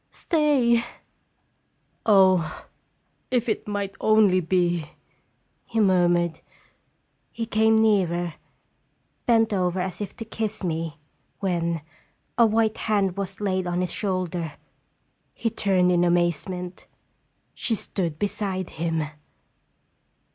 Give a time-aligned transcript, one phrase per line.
[0.09, 0.83] Stay!"
[2.07, 2.65] "Oh,
[3.29, 4.89] if it might only be!"
[5.67, 6.39] he murmured.
[7.31, 8.33] He came nearer,
[9.27, 10.97] bent over as if to kiss me,
[11.39, 11.81] when
[12.35, 14.53] a white hand was laid on his shoulder.
[15.35, 16.87] He turned in amazement.
[17.53, 19.03] She stood beside him.